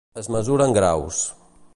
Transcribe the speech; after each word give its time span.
Es 0.19 0.29
mesura 0.35 0.65
en 0.71 0.73
graus. 0.79 1.21